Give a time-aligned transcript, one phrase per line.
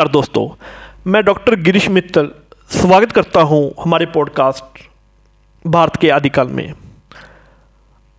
[0.00, 0.48] नमस्कार दोस्तों,
[1.06, 2.28] मैं डॉक्टर गिरीश मित्तल
[2.70, 4.78] स्वागत करता हूँ हमारे पॉडकास्ट
[5.64, 6.72] भारत के आदिकाल में।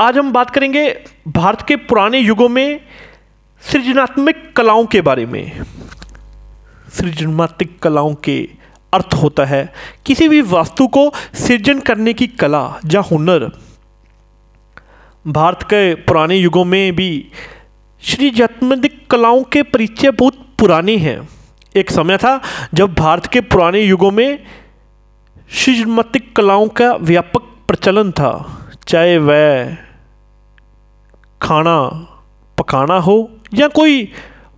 [0.00, 0.84] आज हम बात करेंगे
[1.28, 2.80] भारत के पुराने युगों में
[3.62, 5.64] सृजनात्मक कलाओं के बारे में।
[6.92, 8.38] सृजनात्मक कलाओं के
[8.92, 9.64] अर्थ होता है
[10.06, 13.50] किसी भी वास्तु को सृजन करने की कला या हुनर।
[15.26, 17.12] भारत के पुराने युगों में भी
[18.02, 21.20] सृजनात्मक कलाओं के परिचय बहुत पुराने हैं।
[21.76, 22.40] एक समय था
[22.74, 24.38] जब भारत के पुराने युगों में
[25.54, 28.30] सृजनात्मक कलाओं का व्यापक प्रचलन था।
[28.88, 29.74] चाहे वह
[31.42, 31.76] खाना
[32.58, 33.16] पकाना हो
[33.54, 34.02] या कोई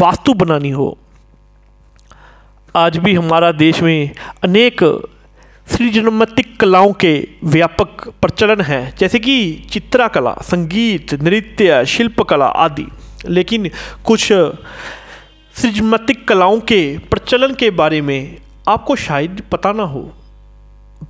[0.00, 0.98] वास्तु बनानी हो,
[2.74, 4.10] आज भी हमारा देश में
[4.44, 4.84] अनेक
[5.66, 12.86] सृजनात्मक कलाओं के व्यापक प्रचलन है, जैसे कि चित्रकला, संगीत, नृत्य, शिल्पकला आदि।
[13.26, 13.70] लेकिन
[14.04, 14.32] कुछ
[15.58, 16.76] सृजनात्मक कलाओं के
[17.10, 18.36] प्रचलन के बारे में
[18.68, 20.00] आपको शायद पता ना हो।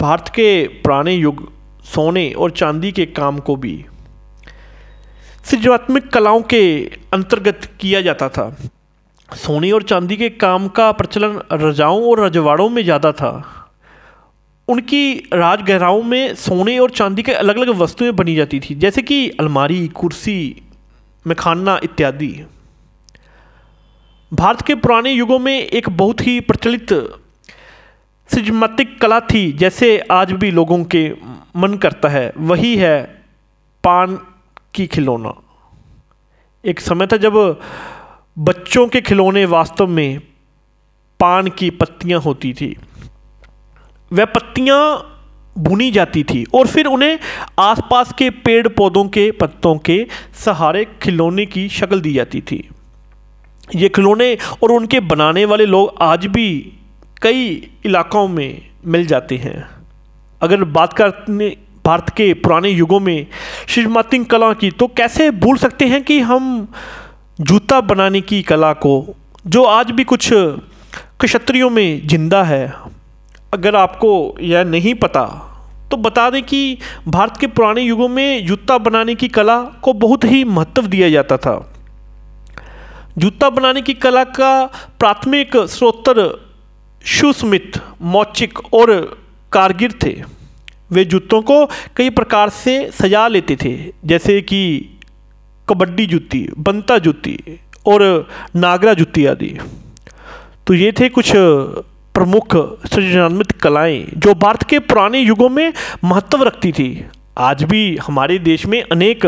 [0.00, 1.42] भारत के पुराने युग
[1.84, 3.72] सोने और चांदी के काम को भी
[5.44, 6.62] सृजनात्मक कलाओं के
[7.12, 8.48] अंतर्गत किया जाता था।
[9.28, 13.32] सोने और चांदी के काम का प्रचलन रजाओं और रजवाड़ों में ज़्यादा था।
[14.68, 19.28] उनकी राजगहराओं में सोने और चांदी के अलग अलग वस्तुएँ बनी जाती थी, जैसे कि
[19.30, 20.62] अलमारी, कुर्सी,
[21.26, 22.32] मखाना इत्यादि।
[24.32, 26.92] भारत के पुराने युगों में एक बहुत ही प्रचलित
[28.30, 31.12] सृजनात्मक कला थी, जैसे आज भी लोगों के
[31.56, 33.02] मन करता है। वही है
[33.84, 34.18] पान
[34.74, 35.34] की खिलौना।
[36.64, 37.60] एक समय था जब
[38.38, 40.20] बच्चों के खिलौने वास्तव में
[41.20, 42.76] पान की पत्तियाँ होती थी।
[44.12, 44.80] वह पत्तियाँ
[45.58, 47.18] बुनी जाती थी और फिर उन्हें
[47.58, 52.68] आसपास के पेड़ पौधों के पत्तों के सहारे खिलौने की शक्ल दी जाती थी।
[53.76, 56.50] ये खिलौने और उनके बनाने वाले लोग आज भी
[57.22, 59.68] कई इलाकों में मिल जाते हैं।
[60.42, 63.26] अगर बात करने, भारत के पुराने युगों में
[63.68, 66.68] सृजनात्मक कला की तो कैसे भूल सकते हैं कि हम
[67.40, 69.14] जूता बनाने की कला को,
[69.46, 72.72] जो आज भी कुछ क्षत्रियों में ज़िंदा है?
[73.54, 75.46] अगर आपको यह नहीं पता
[75.90, 76.78] तो बता दें कि
[77.08, 81.36] भारत के पुराने युगों में जूता बनाने की कला को बहुत ही महत्व दिया जाता
[81.36, 81.69] था।
[83.18, 84.66] जूता बनाने की कला का
[84.98, 86.48] प्राथमिक स्रोतर
[87.06, 87.72] शुस्मित
[88.02, 89.18] मौचिक और
[89.52, 90.22] कारगिर थे।
[90.90, 91.66] वे जूतों को
[91.96, 94.88] कई प्रकार से सजा लेते थे, जैसे कि
[95.68, 99.58] कबड्डी जूती, बंता जूती और नागरा जूती आदि।
[100.66, 101.32] तो ये थे कुछ
[102.14, 102.56] प्रमुख
[102.86, 105.72] सृजनात्मक कलाएँ जो भारत के पुराने युगों में
[106.04, 107.04] महत्व रखती थी।
[107.38, 109.26] आज भी हमारे देश में अनेक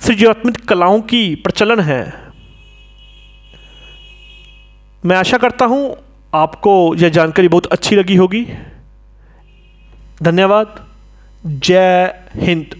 [0.00, 2.19] सृजनात्मक कलाओं की प्रचलन है।
[5.06, 5.96] मैं आशा करता हूँ
[6.34, 8.46] आपको यह जानकारी बहुत अच्छी लगी होगी।
[10.22, 10.86] धन्यवाद।
[11.46, 12.79] जय हिंद।